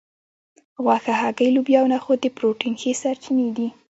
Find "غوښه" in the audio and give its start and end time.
0.83-1.13